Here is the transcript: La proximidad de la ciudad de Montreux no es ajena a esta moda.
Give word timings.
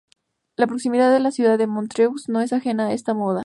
La 0.55 0.65
proximidad 0.65 1.13
de 1.13 1.19
la 1.19 1.29
ciudad 1.29 1.59
de 1.59 1.67
Montreux 1.67 2.27
no 2.27 2.41
es 2.41 2.53
ajena 2.53 2.87
a 2.87 2.93
esta 2.93 3.13
moda. 3.13 3.39